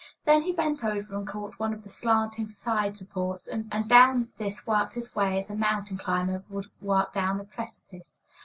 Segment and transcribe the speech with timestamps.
[0.25, 4.65] Then he bent over and caught one of the slanting side supports, and down this
[4.65, 8.19] worked his way as a mountain climber would work down a precipice.